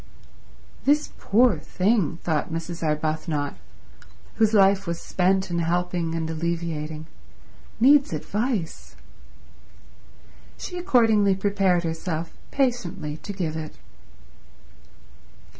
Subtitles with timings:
[0.85, 2.81] "This poor thing," thought Mrs.
[2.81, 3.57] Arbuthnot,
[4.37, 7.05] whose life was spent in helping and alleviating,
[7.79, 8.95] "needs advice."
[10.57, 13.75] She accordingly prepared herself patiently to give it.